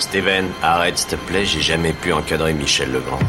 [0.00, 3.20] Steven, arrête s'il te plaît, j'ai jamais pu encadrer Michel Legrand.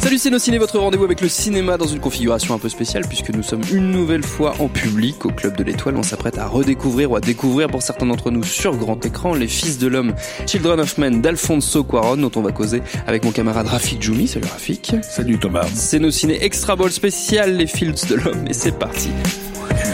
[0.00, 3.04] Salut c'est nos ciné, votre rendez-vous avec le cinéma dans une configuration un peu spéciale
[3.06, 5.96] puisque nous sommes une nouvelle fois en public au Club de l'Étoile.
[5.96, 9.48] On s'apprête à redécouvrir ou à découvrir pour certains d'entre nous sur grand écran Les
[9.48, 10.14] Fils de l'Homme,
[10.46, 14.26] Children of Men d'Alfonso Cuaron dont on va causer avec mon camarade Rafik Djoumi.
[14.26, 14.96] Salut Rafik.
[15.02, 15.66] Salut Thomas.
[15.72, 19.10] C'est nos ciné extra ball spécial Les Fils de l'Homme et c'est parti.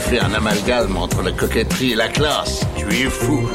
[0.09, 2.61] Fais un amalgame entre la coquetterie et la classe.
[2.77, 3.49] Tu es fou.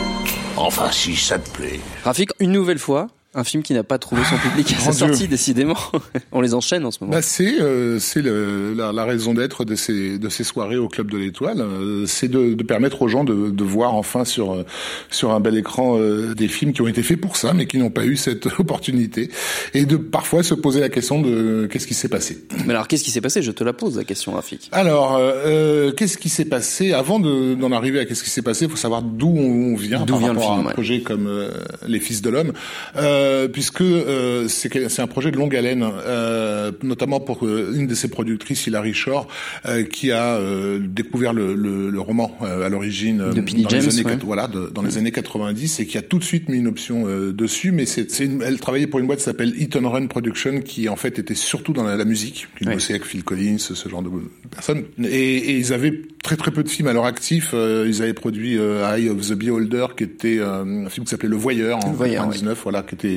[0.58, 1.80] Enfin, si ça te plaît.
[2.04, 4.92] Rafik, une nouvelle fois, un film qui n'a pas trouvé son public à sa Mon
[4.92, 5.08] Dieu.
[5.08, 5.76] sortie, décidément.
[6.32, 7.14] On les enchaîne en ce moment.
[7.14, 10.88] Bah c'est euh, c'est le- la, la raison d'être de ces de ces soirées au
[10.88, 14.54] club de l'Étoile, euh, c'est de, de permettre aux gens de, de voir enfin sur
[14.54, 14.66] euh,
[15.12, 17.78] sur un bel écran euh, des films qui ont été faits pour ça, mais qui
[17.78, 19.30] n'ont pas eu cette opportunité,
[19.76, 22.44] et de parfois se poser la question de qu'est-ce qui s'est passé?
[22.66, 23.44] Mais alors, qu'est-ce qui s'est passé?
[23.44, 24.70] Je te la pose, la question, Rafik.
[24.72, 26.94] Alors, euh, euh, qu'est-ce qui s'est passé?
[26.94, 30.00] Avant de- d'en arriver à qu'est-ce qui s'est passé Il faut savoir d'où on vient
[30.00, 30.74] D'où par vient le rapport à film, un ouais.
[30.74, 31.52] projet comme euh,
[31.88, 32.54] Les Fils de l'homme,
[32.98, 33.19] euh,
[33.52, 38.08] puisque euh, c'est un projet de longue haleine, euh, notamment pour euh, une de ses
[38.10, 39.28] productrices, Hilary Shore,
[39.66, 43.82] euh, qui a euh, découvert le, le- le roman euh, à l'origine euh, dans James,
[43.86, 44.18] les années ouais.
[44.24, 47.06] voilà, de- dans les années 90 et qui a tout de suite mis une option
[47.08, 47.72] euh, dessus.
[47.72, 50.96] Mais c'est, elle travaillait pour une boîte qui s'appelle Hit and Run Production, qui en
[50.96, 52.48] fait était surtout dans la, la musique.
[52.58, 52.74] Qui Ouais.
[52.74, 54.10] bossait avec Phil Collins, ce genre de
[54.52, 54.84] personnes.
[55.04, 57.52] Et, et ils avaient très très peu de films à leur actif.
[57.54, 61.10] Euh, ils avaient produit euh, Eye of the Beholder, qui était euh, un film qui
[61.12, 63.09] s'appelait Le Voyeur en Le Voyeur, 99, voilà, qui était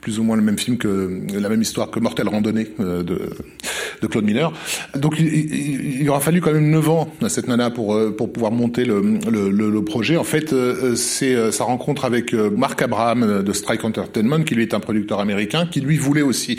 [0.00, 3.18] plus ou moins le même film que la même histoire que Mortel Randonnée euh, de,
[4.02, 4.52] de Claude Miller.
[4.94, 8.52] Donc il, aura fallu quand même 9 ans à cette nana pour euh, pour pouvoir
[8.52, 10.16] monter le, le, le- projet.
[10.16, 14.74] En fait, euh, c'est sa rencontre avec Mark Abraham de Strike Entertainment, qui lui est
[14.74, 16.58] un producteur américain, qui lui voulait aussi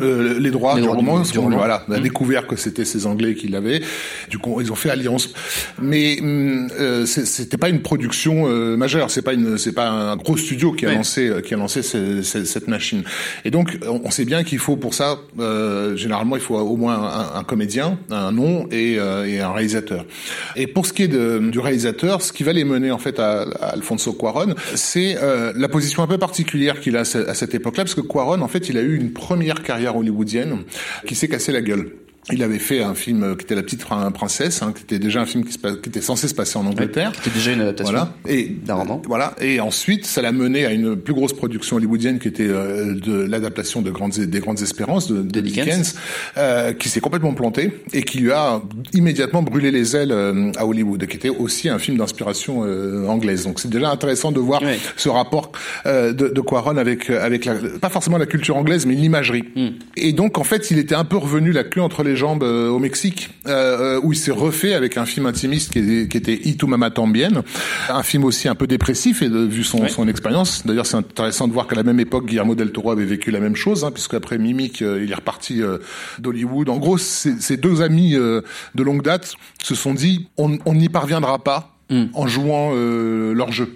[0.00, 2.02] euh, les droits Les du roman, du voilà, on a Mm.
[2.02, 3.80] découvert que c'était ces Anglais qui l'avaient.
[4.30, 5.32] Du coup, ils ont fait alliance.
[5.80, 9.10] Mais hum, euh, c'était pas une production euh, majeure.
[9.10, 11.82] C'est pas une, c'est pas un gros studio qui a lancé, euh, qui a lancé
[11.82, 13.02] ce- ce- cette machine.
[13.44, 16.94] Et donc, on, sait bien qu'il faut pour ça, euh, généralement, il faut au moins
[17.34, 20.04] un, un comédien, un nom et, et un réalisateur.
[20.56, 23.18] Et pour ce qui est de, du réalisateur, ce qui va les mener en fait
[23.18, 25.16] à, à Alfonso Cuarón, c'est
[25.54, 28.68] la position un peu particulière qu'il a à cette époque-là, parce que Cuarón, en fait,
[28.68, 30.64] il a eu une première carrière hollywoodienne
[31.06, 31.92] qui s'est cassé la gueule.
[32.32, 35.20] Il avait fait un film qui était La Petite Prin- Princesse, hein, qui était déjà
[35.20, 37.12] un film qui, se qui était censé se passer en Angleterre.
[37.16, 38.12] C'était déjà une adaptation Voilà.
[38.64, 39.02] D'un roman.
[39.06, 39.34] Voilà.
[39.40, 43.14] Et ensuite, ça l'a mené à une plus grosse production hollywoodienne qui était euh, de
[43.14, 45.64] l'adaptation de grandes des grandes espérances de, de Dickens.
[45.66, 45.94] Dickens,
[46.36, 48.60] euh, qui s'est complètement planté et qui lui a
[48.92, 52.62] immédiatement brûlé les ailes euh, à Hollywood, et qui était aussi un film d'inspiration
[53.08, 53.44] anglaise.
[53.44, 54.62] Donc c'est déjà intéressant de voir
[54.96, 55.52] ce rapport
[55.84, 59.44] de, de Quaron avec avec la, pas forcément la culture anglaise, mais l'imagerie.
[59.54, 59.68] Hmm.
[59.96, 62.68] Et donc en fait, il était un peu revenu la queue entre les jambes euh,
[62.68, 66.16] au Mexique, euh, euh, où il s'est refait avec un film intimiste qui, est- qui
[66.16, 67.44] était Y tu Mama Tambien,
[67.88, 70.66] un film aussi un peu dépressif et de, vu son, expérience.
[70.66, 73.40] D'ailleurs, c'est intéressant de voir qu'à la même époque, Guillermo del Toro avait vécu la
[73.40, 75.60] même chose, hein, puisque après Mimic, il est reparti
[76.18, 76.68] d'Hollywood.
[76.68, 78.42] En gros, ces deux amis de
[78.82, 81.75] longue date se sont dit, on n'y parviendra pas.
[81.88, 82.06] Mm.
[82.14, 83.68] en jouant euh, leur jeu.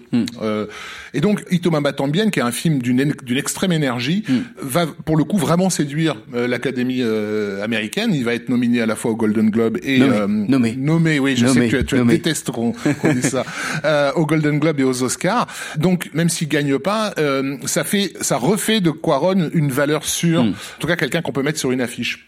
[0.43, 0.67] Euh,
[1.15, 4.39] et donc, Itoma Batambien, qui est un film d'une d'une extrême énergie, Mm.
[4.61, 8.13] va pour le coup vraiment séduire euh, l'Académie euh, américaine.
[8.13, 10.17] Il va être nominé à la fois au Golden Globe et Nommé.
[10.17, 10.75] euh, Nommé.
[10.77, 11.19] nommé.
[11.21, 11.71] Oui, je Nommé.
[11.71, 12.73] sais que tu, tu détestes qu'on
[13.15, 13.45] dise ça.
[13.85, 15.47] Euh, au Golden Globe et aux Oscars.
[15.79, 20.43] Donc, même s'il gagne pas, euh, ça fait, ça refait de Quaron une valeur sûre.
[20.45, 20.49] Mm.
[20.49, 22.27] En tout cas, quelqu'un qu'on peut mettre sur une affiche.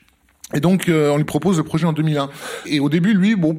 [0.54, 2.28] Et donc, euh, on lui propose le projet en 2001.
[2.66, 3.58] Et au début, lui, bon,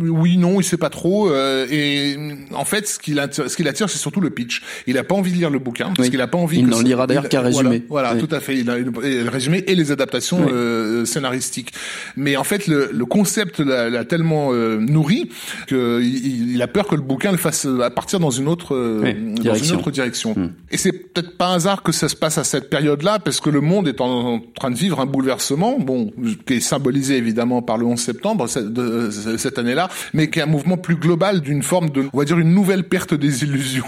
[0.00, 1.30] oui, non, il sait pas trop.
[1.30, 2.16] euh, et
[2.54, 4.62] en fait, ce qui l'attire, ce c'est surtout le pitch.
[4.86, 6.10] Il a pas envie de lire le bouquin parce Oui.
[6.10, 6.58] qu'il a pas envie.
[6.58, 7.82] Il n'en lira d'ailleurs il- qu'un résumé.
[7.88, 8.26] Voilà, voilà, Oui.
[8.28, 8.56] tout à fait.
[8.58, 10.52] Il a, le résumé et les adaptations Oui.
[10.52, 11.72] euh, scénaristiques.
[12.16, 15.30] Mais en fait, le, le concept l'a, tellement euh, nourri
[15.66, 19.02] que il, a peur que le bouquin le fasse euh, partir dans une autre euh,
[19.12, 19.74] dans direction.
[19.74, 20.34] une autre direction.
[20.36, 20.50] Hmm.
[20.70, 23.50] Et c'est peut-être pas un hasard que ça se passe à cette période-là, parce que
[23.50, 26.12] le monde est en, en train de vivre un bouleversement, bon,
[26.46, 30.38] qui est symbolisé évidemment par le 11 septembre cette, de- cette année-là, là, mais qui
[30.38, 33.44] est un mouvement plus global d'une forme de, on va dire, une nouvelle perte des
[33.44, 33.84] illusions.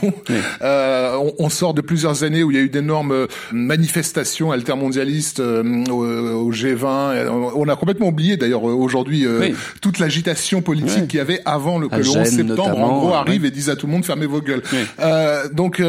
[0.61, 5.41] Euh, on, on, sort de plusieurs années où il y a eu d'énormes manifestations altermondialistes
[5.41, 7.29] euh, au, G20.
[7.55, 9.51] On a complètement oublié d'ailleurs aujourd'hui euh,
[9.81, 13.45] toute l'agitation politique qu'il y avait avant le, que le 11 septembre, en gros, arrive
[13.45, 14.63] et dise à tout le monde fermez vos gueules.
[15.01, 15.83] Euh, donc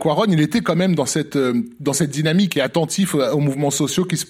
[0.00, 1.38] Quaron, il était quand même dans cette
[1.80, 4.26] dans cette dynamique et attentif aux mouvements sociaux qui se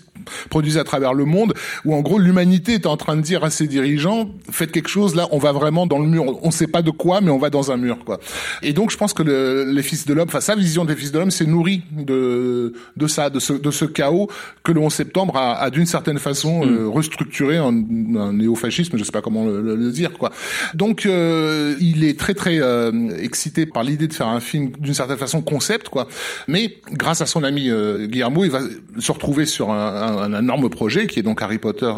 [0.50, 3.50] produisent à travers le monde, où en gros l'humanité est en train de dire à
[3.50, 6.24] ses dirigeants faites quelque chose là, on va vraiment dans le mur.
[6.42, 8.20] On sait pas de quoi, mais on va dans un mur quoi.
[8.62, 11.12] Et donc je pense que le, les fils de l'homme, enfin sa vision des fils
[11.12, 14.28] de l'homme, s'est nourrie de de ça, de ce de ce chaos
[14.62, 16.68] que le 11 septembre a, a d'une certaine façon mm.
[16.68, 20.30] euh, restructuré en un néo-fascisme, je sais pas comment le, le, dire quoi.
[20.74, 24.94] Donc euh, il est très très euh, excité par l'idée de faire un film d'une
[24.94, 26.06] certaine façon concept quoi.
[26.48, 27.70] Mais grâce à son ami
[28.06, 28.60] Guillermo, il va
[28.98, 31.92] se retrouver sur un un, énorme projet qui est donc Harry Potter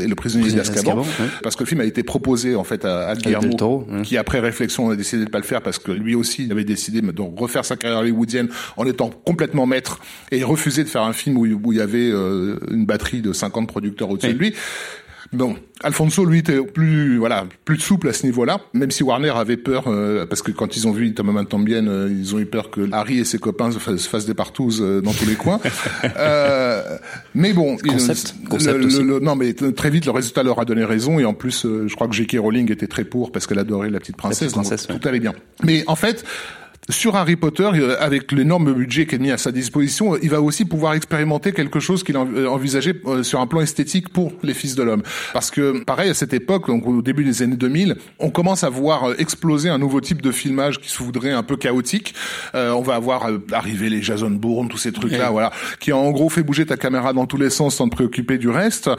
[0.00, 1.04] et le prisonnier d'Azkaban,
[1.42, 4.90] parce que le film a été proposé en fait à, à Guillermo, qui après réflexion
[4.90, 7.76] a décidé de pas le faire parce que lui aussi avait décidé de refaire sa
[7.76, 10.00] carrière hollywoodienne en étant complètement maître
[10.30, 13.32] et refusé de faire un film où, où il y avait euh, une batterie de
[13.32, 14.54] 50 producteurs au-dessus de lui.
[15.32, 19.56] Bon, Alfonso, lui, était plus, voilà, plus souple à ce niveau-là, même si Warner avait
[19.56, 22.70] peur, euh, parce que quand ils ont vu Tom Tambien, euh, ils ont eu peur
[22.70, 25.58] que Harry et ses copains se fassent, des partouzes euh, dans tous les coins.
[27.34, 28.34] mais bon, concept,
[29.22, 32.08] non, mais très vite, le résultat leur a donné raison, et en plus, je crois
[32.08, 32.36] que J.K.
[32.38, 35.32] Rowling était très pour, parce qu'elle adorait la petite princesse, donc tout allait bien.
[35.64, 36.24] Mais en fait,
[36.88, 40.40] sur Harry Potter, euh, avec l'énorme budget qui est mis à sa disposition, il va
[40.40, 44.32] aussi pouvoir expérimenter quelque chose qu'il a euh, envisagé euh, sur un plan esthétique pour
[44.42, 45.04] les Fils de l'Homme.
[45.32, 48.68] Parce que, pareil, à cette époque, donc au début des années 2000, on commence à
[48.68, 52.14] voir exploser un nouveau type de filmage qui se voudrait un peu chaotique.
[52.54, 56.42] on va avoir arriver les Jason Bourne, tous ces trucs-là, voilà, qui en gros fait
[56.42, 58.90] bouger ta caméra dans tous les sens sans te préoccuper du reste,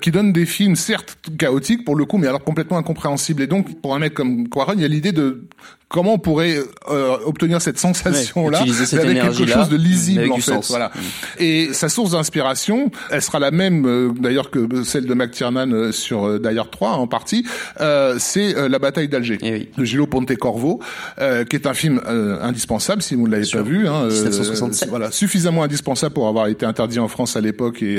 [0.00, 3.42] qui donne des films certes chaotiques pour le coup, mais alors complètement incompréhensibles.
[3.42, 5.48] Et donc, pour un mec comme Quaron, il y a l'idée de
[5.88, 6.58] comment on pourrait
[6.90, 10.88] euh, obtenir cette sensation là avec quelque chose de lisible en fait voilà.
[10.94, 11.00] Mm.
[11.38, 15.92] et sa source d'inspiration elle sera la même euh, d'ailleurs que celle de McTiernan euh,
[15.92, 16.38] sur euh,
[16.70, 17.46] 3 en partie.
[18.18, 20.80] C'est la bataille d'Alger eh de Gillo Pontecorvo
[21.18, 22.00] qui est un film
[22.40, 24.08] indispensable si vous ne l'avez pas vu hein,
[24.88, 27.98] voilà suffisamment indispensable pour avoir été interdit en France à l'époque et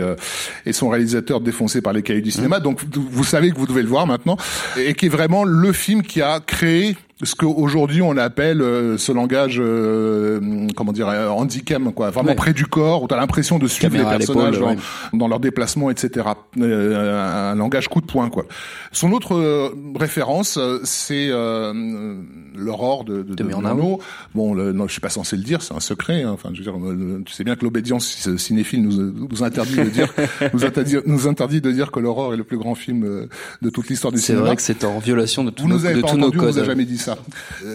[0.65, 2.59] et son réalisateur défoncé par les cahiers du cinéma.
[2.59, 2.63] Mm.
[2.63, 4.38] donc vous savez que vous devez le voir maintenant
[4.77, 9.12] et qui est vraiment le film qui a créé ce qu'aujourd'hui on appelle euh, ce
[9.12, 13.60] langage, euh, comment dire, euh, handicam, quoi, vraiment près du corps, où tu as l'impression
[13.60, 14.75] de suivre les personnages dans,
[15.13, 16.27] dans leurs déplacements, etc.
[16.60, 18.45] un langage coup de poing, quoi.
[18.92, 21.30] Son autre référence, c'est
[22.59, 23.50] l'aurore de, de, de,
[24.35, 26.23] Bon, le, non, je suis pas censé le dire, c'est un secret.
[26.23, 26.31] Hein.
[26.31, 30.13] Enfin, je veux dire, tu sais bien que l'obédience cinéphile nous, nous interdit de dire,
[30.53, 33.27] nous interdit, nous interdit de dire que l'aurore est le plus grand film
[33.61, 34.41] de toute l'histoire du cinéma.
[34.41, 36.56] C'est vrai que c'est en violation de, tous nos, de tous nos codes.
[36.56, 37.17] Vous jamais dit ça.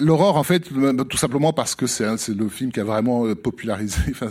[0.00, 0.68] L'aurore, en fait,
[1.08, 4.28] tout simplement parce que c'est le film qui a vraiment euh, popularisé, enfin,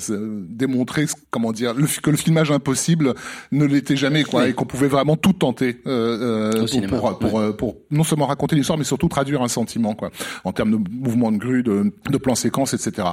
[0.50, 3.14] démontré, comment dire, le, que le filmage impossible
[3.52, 7.52] ne l'était jamais, quoi, et qu'on pouvait vraiment tout tenter euh, euh pour, pour, euh,
[7.52, 10.12] pour, non seulement raconter l'histoire, mais surtout traduire un sentiment, quoi,
[10.44, 13.10] en termes de mouvement de grue, de, de plans séquences, etc.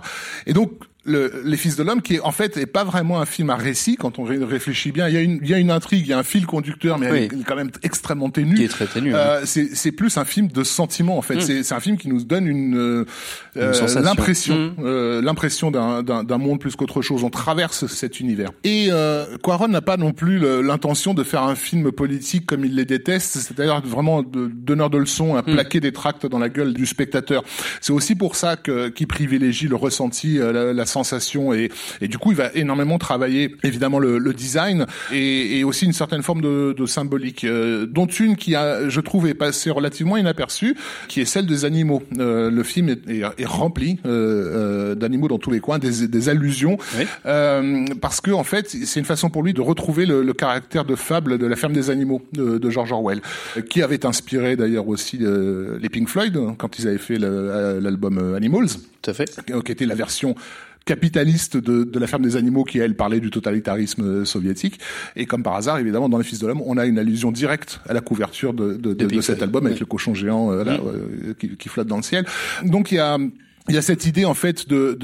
[0.47, 0.73] Et donc,
[1.05, 3.97] le, les Fils de l'homme, qui en fait est pas vraiment un film à récit
[3.97, 5.09] quand on réfléchit bien.
[5.09, 6.99] Il y a une, il y a une intrigue, il y a un fil conducteur,
[6.99, 8.55] mais elle est quand même extrêmement ténue.
[8.55, 9.15] Qui est très ténue.
[9.15, 11.37] Euh, c'est plus un film de sentiment en fait.
[11.37, 11.63] Mm.
[11.63, 13.05] C'est un film qui nous donne une, euh,
[13.57, 14.75] euh l'impression, mm.
[14.81, 17.25] euh, l'impression d'un monde plus qu'autre chose.
[17.25, 18.51] On traverse cet univers.
[18.65, 22.75] Et euh, Quaron n'a pas non plus l'intention de faire un film politique comme il
[22.75, 23.39] les déteste.
[23.39, 25.53] C'est-à-dire vraiment de, donneur de leçons, à mm.
[25.53, 27.43] plaquer des tracts dans la gueule du spectateur.
[27.81, 31.71] C'est aussi pour ça que qu'il privilégie le ressenti, la, la sensation et,
[32.01, 35.93] et du coup il va énormément travailler évidemment le, le design et, et, aussi une
[35.93, 40.17] certaine forme de, de symbolique euh, dont une qui a je trouve est passée relativement
[40.17, 40.77] inaperçue
[41.09, 42.03] qui est celle des animaux.
[42.19, 46.77] Euh, le film est, est, rempli euh, d'animaux dans tous les coins des, des allusions
[48.01, 50.95] parce que en fait c'est une façon pour lui de retrouver le, le, caractère de
[50.95, 53.21] fable de la ferme des animaux de, de George Orwell
[53.69, 58.69] qui avait inspiré d'ailleurs aussi les Pink Floyd quand ils avaient fait l'album Animals
[59.03, 59.41] tout à fait.
[59.65, 60.35] qui était la version
[60.85, 64.81] capitaliste de, de, la ferme des animaux qui, elle, parlait du totalitarisme euh, soviétique.
[65.17, 67.81] Et comme par hasard, évidemment, dans Les Fils de l'Homme, on a une allusion directe
[67.89, 71.35] à la couverture de, de, de cet album avec le cochon géant euh, là, euh,
[71.39, 72.27] qui, qui, flotte dans le ciel.
[72.65, 73.19] Donc il y a
[73.69, 74.95] il y a cette idée en fait de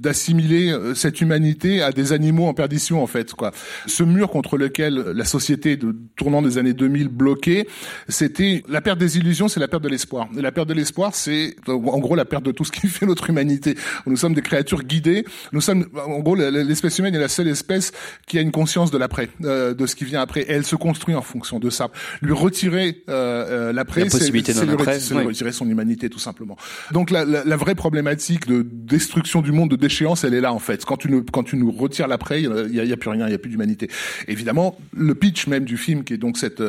[0.00, 3.50] d'assimiler euh, cette humanité à des animaux en perdition en fait quoi.
[3.86, 7.66] Ce mur contre lequel la société de tournant des années 2000 bloquait,
[8.08, 10.28] c'était la perte des illusions, c'est la perte de l'espoir.
[10.36, 13.06] Et la perte de l'espoir, c'est en gros la perte de tout ce qui fait
[13.06, 13.76] notre humanité.
[14.06, 15.24] Nous sommes des créatures guidées.
[15.52, 17.92] Nous sommes en gros l'espèce humaine est la seule espèce
[18.26, 20.42] qui a une conscience de l'après, euh, de ce qui vient après.
[20.42, 21.90] Et elle se construit en fonction de ça.
[22.22, 26.56] Lui retirer euh, l'après, c'est lui, retirer son humanité tout simplement.
[26.92, 30.52] Donc la, la, la vraie problématique de destruction du monde, de déchéance, elle est là
[30.52, 30.84] en fait.
[30.84, 33.34] Quand tu nous, quand tu nous retires l'après, il y, a, plus rien, il y
[33.34, 33.88] a plus d'humanité.
[34.28, 36.62] Évidemment, le pitch même du film, qui est donc cette,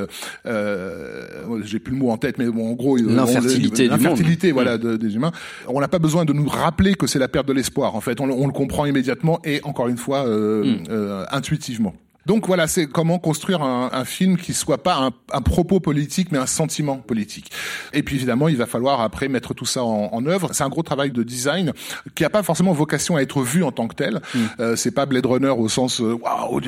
[0.45, 5.15] euh, j'ai plus le mot en tête, mais bon, en gros, l'infertilité, l'infertilité, voilà, des
[5.15, 5.31] humains.
[5.67, 7.95] On n'a pas besoin de nous rappeler que c'est la perte de l'espoir.
[7.95, 10.83] En fait, on, on, le comprend immédiatement et encore une fois euh, mm.
[10.89, 11.93] euh, intuitivement.
[12.25, 16.31] Donc voilà, c'est comment construire un, un, film qui soit pas un, un, propos politique,
[16.31, 17.51] mais un sentiment politique.
[17.93, 20.49] Et puis évidemment, il va falloir après mettre tout ça en, en œuvre.
[20.53, 21.73] C'est un gros travail de design
[22.15, 24.21] qui a pas forcément vocation à être vu en tant que tel.
[24.33, 24.39] Mm.
[24.59, 26.61] Euh, c'est pas Blade Runner au sens euh, waouh,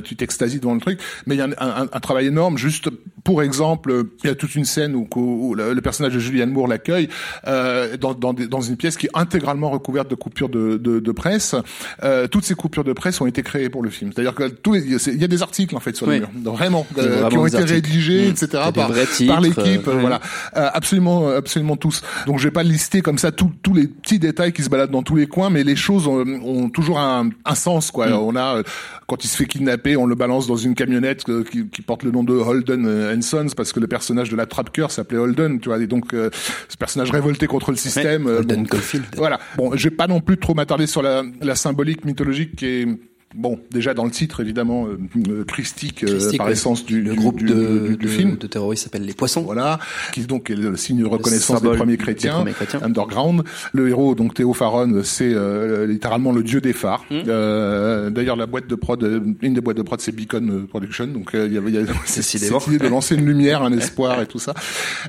[0.00, 2.58] tu t'extasies devant le truc, mais il y a un, un, travail énorme.
[2.58, 2.90] Juste
[3.22, 6.68] pour exemple, il y a toute une scène où, où le, personnage de Julianne Moore
[6.68, 7.08] l'accueille
[7.46, 11.12] euh, dans, dans, dans, une pièce qui est intégralement recouverte de coupures de, de, de
[11.12, 11.54] presse.
[12.02, 14.12] Euh, toutes ces coupures de presse ont été créées pour le film.
[14.12, 14.74] C'est-à-dire que tous
[15.06, 17.58] il y a des articles en fait sur le mur, vraiment, euh, qui ont été
[17.58, 18.48] rédigés, etc.
[18.52, 20.20] par, par l'équipe, euh, voilà,
[20.56, 22.02] euh, absolument, absolument tous.
[22.26, 25.02] Donc je vais pas lister comme ça tous les petits détails qui se baladent dans
[25.02, 28.08] tous les coins, mais les choses ont, ont toujours un, un, sens quoi.
[28.08, 28.12] Mm.
[28.14, 28.62] On a
[29.06, 32.10] quand il se fait kidnapper, on le balance dans une camionnette qui, qui porte le
[32.10, 35.68] nom de Holden Sons parce que le personnage de la trappe cœur s'appelait Holden, tu
[35.68, 38.26] vois, et donc ce personnage révolté contre le système.
[38.26, 39.04] Holden Caulfield.
[39.16, 39.38] Voilà.
[39.56, 42.88] Bon, je vais pas non plus trop m'attarder sur la, la symbolique mythologique qui est
[43.34, 44.98] bon, déjà dans le titre, évidemment, euh,
[45.28, 48.36] euh christique, euh, par essence du, le groupe du, de, du, film.
[48.36, 49.42] de terroristes s'appelle les Poissons.
[49.42, 49.78] Voilà,
[50.12, 52.44] qui donc est le signe de reconnaissance des premiers chrétiens,
[52.82, 53.42] underground.
[53.72, 57.04] Le héros, donc Théo Faron, c'est euh, littéralement le dieu des phares.
[57.10, 57.22] Hmm.
[58.10, 59.02] D'ailleurs, la boîte de prod,
[59.42, 61.72] une des boîtes de prod, c'est Beacon Production, donc il y avait,
[62.06, 62.48] cette idée
[62.78, 64.54] de lancer une lumière, un espoir et tout ça.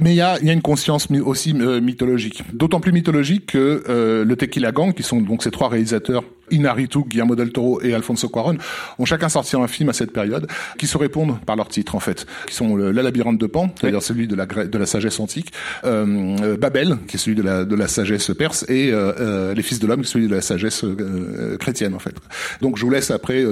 [0.01, 4.35] Mais il y a, y a une conscience aussi mythologique, d'autant plus mythologique que le
[4.35, 8.57] Tequila Gang, qui sont donc ces trois réalisateurs Inaritu, Guillermo del Toro et Alfonso Cuarón
[8.99, 11.99] ont chacun sorti un film à cette période qui se répondent par leur titre en
[11.99, 15.19] fait, qui sont le, La labyrinthe de Pan, c'est-à-dire celui de la de la sagesse
[15.19, 15.51] antique,
[15.83, 19.53] euh, euh, Babel qui est celui de la de la sagesse perse et euh, euh
[19.53, 22.15] Les fils de l'homme qui est celui de la sagesse euh, chrétienne en fait.
[22.61, 23.43] Donc je vous laisse après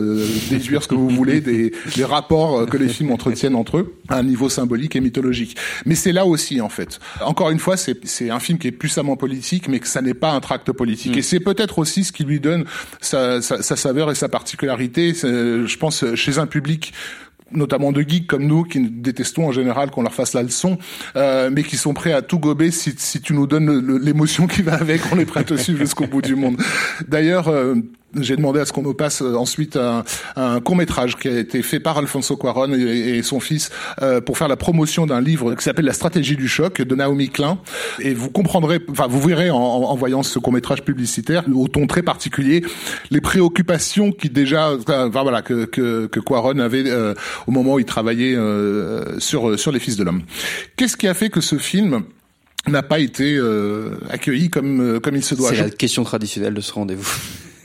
[0.50, 4.18] déduire ce que vous voulez des, des rapports que les films entretiennent entre eux à
[4.18, 5.58] un niveau symbolique et mythologique.
[5.86, 7.00] Mais c'est là aussi en fait.
[7.22, 10.32] Encore une fois, c'est un film qui est puissamment politique, mais que ça n'est pas
[10.32, 11.16] un tract politique.
[11.16, 11.20] Mm.
[11.20, 12.66] Et c'est peut-être aussi ce qui lui donne
[13.02, 15.14] sa, sa, sa saveur et sa particularité.
[15.14, 16.94] Je pense chez un public
[17.52, 20.80] notamment de geeks comme nous, qui détestons en général qu'on leur fasse la leçon,
[21.16, 24.64] euh, mais qui sont prêts à tout gober si, si tu nous donnes l'émotion qui
[24.64, 26.58] va avec, on est prêt à te suivre jusqu'au bout du monde.
[27.08, 27.76] D'ailleurs, euh,
[28.20, 30.04] j'ai demandé à ce qu'on me passe euh, ensuite un,
[30.36, 33.70] un, court métrage qui a été fait par Alfonso Cuaron et, et son fils
[34.02, 37.30] euh, pour faire la promotion d'un livre qui s'appelle La stratégie du choc de Naomi
[37.30, 37.60] Klein.
[38.00, 41.88] Et vous comprendrez, enfin vous verrez en, en voyant ce court métrage publicitaire au ton
[41.88, 42.64] très particulier
[43.12, 47.14] les préoccupations qui déjà, enfin voilà que que, que Cuaron avait euh,
[47.48, 50.24] au moment où il travaillait euh, sur sur les Fils de l'homme.
[50.76, 52.04] Qu'est-ce qui a fait que ce film
[52.68, 53.40] n'a pas été
[54.10, 55.50] accueilli comme comme il se doit?
[55.50, 57.10] C'est la question traditionnelle de ce rendez-vous.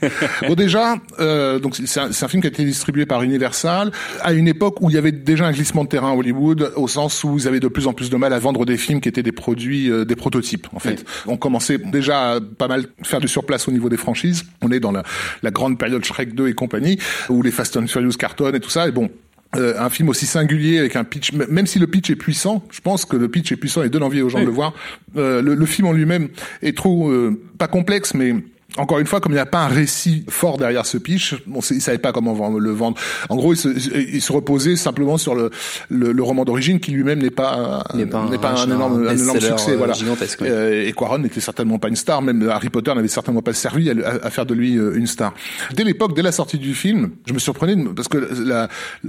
[0.46, 3.90] bon déjà, euh, donc c'est un, un, film qui a été distribué par Universal
[4.22, 6.88] à une époque où il y avait déjà un glissement de terrain à Hollywood, au
[6.88, 9.08] sens où ils avaient de plus en plus de mal à vendre des films qui
[9.08, 10.68] étaient des produits, euh, des prototypes.
[10.72, 14.44] En fait, on commençait déjà à pas mal faire du surplace au niveau des franchises.
[14.62, 15.02] On est dans la,
[15.42, 18.70] la grande période Shrek 2 et compagnie, où les Fast and Furious cartonnent et tout
[18.70, 18.88] ça.
[18.88, 19.10] Et bon,
[19.56, 22.82] euh, un film aussi singulier avec un pitch, même si le pitch est puissant, je
[22.82, 24.74] pense que le pitch est puissant et donne envie aux gens de le voir.
[25.16, 26.28] Euh, le, le, film en lui-même
[26.60, 28.34] est trop euh, pas complexe, mais
[28.76, 31.58] encore une fois, comme il n'y a pas un récit fort derrière ce pitch, on
[31.58, 32.98] ne savait pas comment le vendre.
[33.30, 35.50] En gros, il se, il se reposait simplement sur le,
[35.88, 39.16] le, le roman d'origine qui lui-même n'est pas, n'est pas, un, pas un, énorme, un
[39.16, 39.74] énorme succès.
[39.74, 39.94] Voilà.
[39.94, 42.20] Gigantesque, euh, et Quaron n'était certainement pas une star.
[42.20, 45.32] Même Harry Potter n'avait certainement pas servi à, à, faire de lui euh, une star.
[45.72, 48.68] Dès l'époque, dès la sortie du film, je me surprenais parce que la,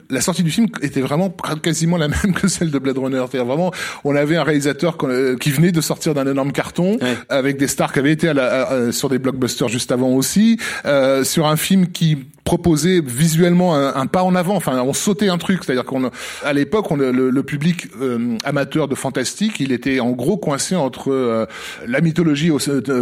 [0.09, 3.23] la sortie du film était vraiment quasiment la même que celle de Blade Runner.
[3.29, 3.73] C'est-à-dire vraiment,
[4.05, 6.97] on avait un réalisateur euh, qui venait de sortir d'un énorme carton
[7.27, 11.23] avec des stars qui avaient été à la, sur des blockbusters juste avant aussi, euh,
[11.23, 12.17] sur un film qui
[12.49, 14.55] proposait visuellement un, pas en avant.
[14.55, 15.63] Enfin, on sautait un truc.
[15.63, 16.09] C'est-à-dire qu'on,
[16.43, 20.75] à l'époque, on, le, le, public euh, amateur de fantastique, il était en gros coincé
[20.75, 21.45] entre euh,
[21.85, 22.49] la mythologie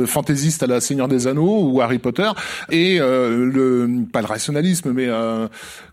[0.05, 2.29] fantaisiste à la Seigneur des Anneaux ou Harry Potter
[2.69, 5.07] et le pas le rationalisme, mais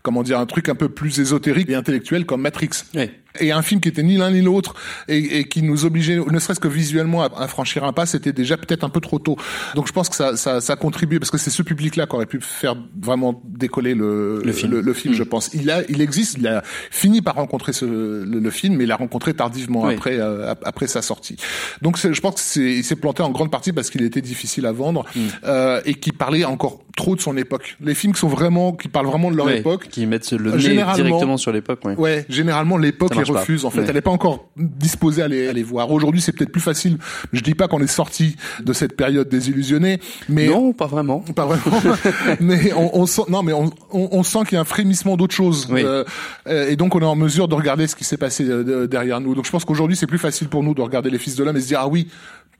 [0.01, 2.83] comment dire un truc un peu plus ésotérique et intellectuel comme Matrix.
[2.93, 3.09] Oui
[3.39, 4.75] et un film qui était ni l'un ni l'autre
[5.07, 8.57] et, et, qui nous obligeait, ne serait-ce que visuellement, à, franchir un pas, c'était déjà
[8.57, 9.37] peut-être un peu trop tôt.
[9.75, 12.25] Donc je pense que ça, ça, ça contribue parce que c'est ce public-là qui aurait
[12.25, 14.79] pu faire vraiment décoller le, le film.
[14.79, 15.17] Le, film, mm.
[15.17, 15.53] je pense.
[15.53, 18.95] Il a, il existe, il a fini par rencontrer ce, le, film, mais il l'a
[18.95, 21.37] rencontré tardivement après, euh, après sa sortie.
[21.81, 24.65] Donc je pense que c'est, il s'est planté en grande partie parce qu'il était difficile
[24.65, 25.19] à vendre mm.
[25.45, 27.75] euh, et qui parlait encore trop de son époque.
[27.81, 30.83] Les films qui sont vraiment, qui parlent vraiment de leur époque, qui mettent le nez
[30.95, 31.83] directement sur l'époque.
[31.85, 31.95] Ouais.
[31.95, 33.65] ouais, généralement l'époque refuse.
[33.65, 35.91] En fait, elle n'est pas encore disposée à les, à les voir.
[35.91, 36.97] Aujourd'hui, c'est peut-être plus facile.
[37.33, 39.99] Je dis pas qu'on est sorti de cette période désillusionnée,
[40.29, 41.19] mais non, pas vraiment.
[41.19, 41.81] Pas vraiment.
[42.39, 45.35] mais on, on, sent, non, mais on, on, sent qu'il y a un frémissement d'autre
[45.35, 45.67] chose.
[45.71, 46.05] Euh,
[46.45, 49.35] et donc, on est en mesure de regarder ce qui s'est passé euh, derrière nous.
[49.35, 51.57] Donc, je pense qu'aujourd'hui, c'est plus facile pour nous de regarder les Fils de l'homme
[51.57, 52.07] et se dire ah oui,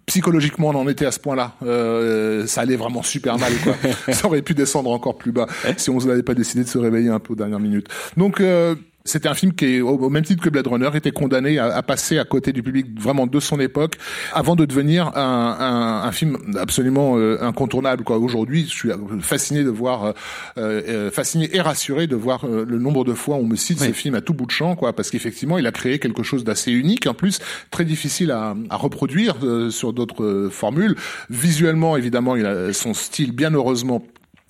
[0.05, 1.53] psychologiquement on en était à ce point-là.
[1.63, 3.53] Euh, ça allait vraiment super mal.
[3.63, 3.75] Quoi.
[4.13, 7.09] ça aurait pu descendre encore plus bas si on n'avait pas décidé de se réveiller
[7.09, 7.87] un peu aux dernières minutes.
[8.17, 11.81] Donc euh, c'était un film qui, au même titre que Blade Runner, était condamné à,
[11.83, 13.97] passer à côté du public vraiment de son époque,
[14.33, 18.03] avant de devenir un, un, un film absolument euh, incontournable.
[18.03, 18.17] Quoi.
[18.17, 18.89] Aujourd'hui, je suis
[19.21, 20.13] fasciné de voir, euh,
[20.57, 23.91] euh, fasciné et rassuré de voir le nombre de fois où on me cite ce
[23.91, 26.71] film à tout bout de champ, quoi, parce qu'effectivement, il a créé quelque chose d'assez
[26.71, 29.35] unique, en plus très difficile à, à reproduire
[29.69, 30.95] sur d'autres formules.
[31.29, 34.03] Visuellement, évidemment, il a son style, bien heureusement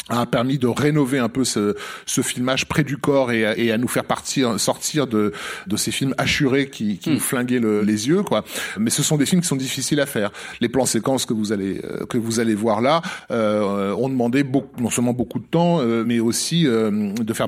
[0.09, 3.77] a permis de rénover un peu ce, ce filmage près du corps et, et, à
[3.77, 5.33] nous faire partir sortir de,
[5.65, 7.19] de ces films assurés qui, qui nous hmm.
[7.19, 8.43] flinguaient les yeux quoi.
[8.77, 10.31] Mais ce sont des films qui sont difficiles à faire.
[10.61, 14.43] Les plans séquences que vous allez euh, que vous allez voir là euh, ont demandé
[14.43, 17.47] beaucoup, non seulement beaucoup de temps euh, mais aussi euh, de faire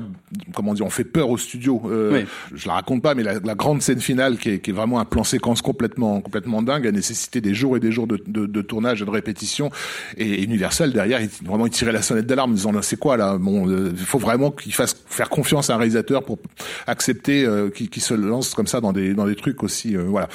[0.52, 1.80] comment dire on fait peur au studio.
[1.86, 2.24] Euh,
[2.54, 4.98] je la raconte pas mais la, la grande scène finale qui est, qui est, vraiment
[4.98, 8.46] un plan séquence complètement complètement dingue a nécessité des jours et des jours de, de,
[8.46, 9.70] de tournage et de répétition.
[10.16, 13.38] Et Universal derrière il, vraiment il tirait la sonnette d'alarme en disant c'est quoi là
[13.38, 16.38] Bon, euh, il faut vraiment qu'il fasse faire confiance à un réalisateur pour
[16.86, 19.96] accepter euh, qu'il se lance comme ça dans des dans des trucs aussi.
[19.96, 20.28] Euh, voilà.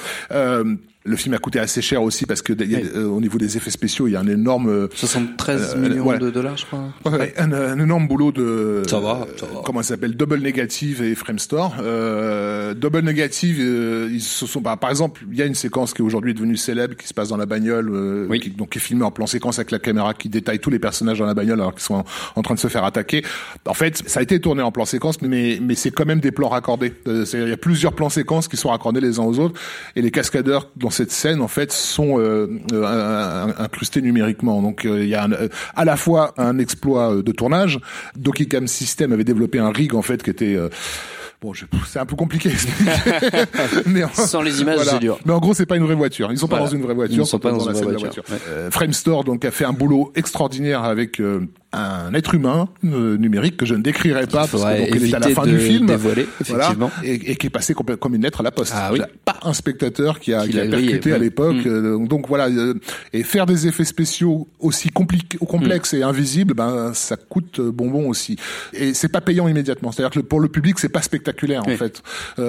[1.06, 4.06] Le film a coûté assez cher aussi parce que euh, au niveau des effets spéciaux,
[4.06, 6.94] il y a un énorme 73 euh, euh, millions de dollars, je crois.
[7.04, 9.60] Ouais, un, un, énorme boulot de ça va, ça va.
[9.66, 11.76] comment ça s'appelle Double Negative et Framestore.
[11.82, 13.58] Euh, Double Negative,
[14.10, 16.56] ils se sont bah, par exemple, il y a une séquence qui est aujourd'hui devenue
[16.56, 17.90] célèbre qui se passe dans la bagnole,
[18.30, 18.40] oui.
[18.40, 20.78] qui, donc qui est filmée en plan séquence avec la caméra qui détaille tous les
[20.78, 22.02] personnages dans la bagnole alors qu'ils sont
[22.34, 23.22] en, train de se faire attaquer.
[23.66, 26.32] En fait, ça a été tourné en plan séquence, mais mais c'est quand même des
[26.32, 26.94] plans raccordés.
[27.04, 29.60] Il y a plusieurs plans séquences qui sont raccordés les uns aux autres
[29.96, 34.62] et les cascadeurs dans cette scène en fait sont euh, euh incrustées numériquement.
[34.62, 35.28] Donc euh, il y a
[35.74, 37.80] à la fois un exploit de tournage.
[38.48, 40.56] Cam System avait développé un rig en fait qui était
[41.52, 42.50] euh, Bon, c'est un peu compliqué.
[43.86, 45.18] mais Sans les images, c'est dur.
[45.24, 46.30] Mais en gros, c'est pas une vraie voiture.
[46.32, 47.22] Ils sont pas dans une vraie voiture.
[47.22, 48.24] Ils sont pas dans, une vraie voiture.
[48.70, 51.20] Framestore donc a fait un boulot extraordinaire avec
[51.74, 55.14] un être humain euh, numérique que je ne décrirai pas parce que donc il est
[55.14, 56.90] à la fin du film, dévoiler, effectivement.
[57.02, 58.72] et, et, qui est passé comme une lettre à la poste.
[58.74, 59.00] Ah, oui.
[59.24, 61.64] Pas un spectateur qui a, qui, a, percuté à l'époque.
[61.64, 61.68] Mm.
[61.68, 62.74] Euh, donc voilà, euh,
[63.12, 65.98] et faire des effets spéciaux aussi compliqués, complexes mm.
[65.98, 68.36] et invisibles, ben ça coûte bonbon aussi.
[68.72, 69.92] Et c'est pas payant immédiatement.
[69.92, 72.02] C'est-à-dire que pour le public, c'est pas spectaculaire en fait,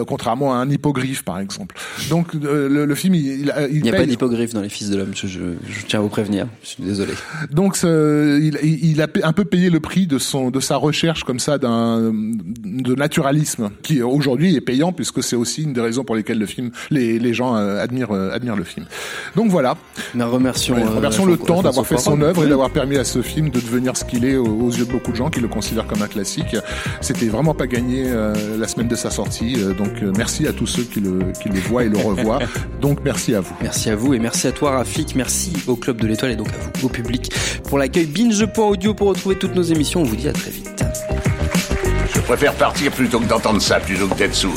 [0.08, 1.76] contrairement à un hippogriffe par exemple.
[2.10, 5.12] Donc le, le, film, il, il, n'y a pas d'hippogriffe dans les Fils de l'homme.
[5.14, 6.48] Je, je, je, tiens à vous prévenir.
[6.64, 7.14] Je suis désolé.
[7.52, 11.40] Donc il, il a un peu payé le prix de son de sa recherche comme
[11.40, 16.16] ça d'un de naturalisme qui aujourd'hui est payant puisque c'est aussi une des raisons pour
[16.16, 18.86] lesquelles le film les, les gens euh, admirent euh, admirent le film.
[19.36, 19.76] Donc voilà.
[20.14, 23.22] Nous remercions, ouais, remercions le temps d'avoir fait son œuvre et d'avoir permis à ce
[23.22, 25.88] film de devenir ce qu'il est aux, yeux de beaucoup de gens qui le considèrent
[25.88, 26.56] comme un classique.
[27.02, 29.56] C'était vraiment pas gagné euh, la semaine de sa sortie.
[29.78, 32.40] donc merci à tous ceux qui le qui le voient et le revoient.
[32.82, 33.56] donc merci à vous.
[33.62, 35.16] Merci à vous et merci à toi Rafik.
[35.16, 37.32] Merci au club de l'étoile et donc à vous au public
[37.64, 40.02] pour l'accueil binge.audio pour retrouver toutes nos émissions.
[40.02, 40.84] On vous dit à très vite.
[42.14, 44.54] Je préfère partir plutôt que d'entendre ça, plutôt que d'être sourd.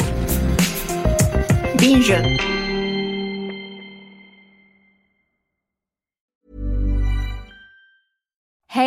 [1.79, 2.13] Binge.